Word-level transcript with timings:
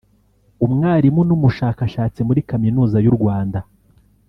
Umwarimu 0.65 1.21
n’Umushakashatsi 1.27 2.19
muri 2.27 2.45
Kaminuza 2.49 2.97
y’u 3.05 3.13
Rwanda 3.17 3.59